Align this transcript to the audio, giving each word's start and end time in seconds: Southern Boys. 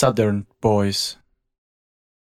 Southern 0.00 0.46
Boys. 0.62 1.19